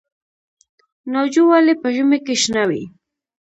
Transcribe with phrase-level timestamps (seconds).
[1.11, 2.83] ناجو ولې په ژمي کې شنه وي؟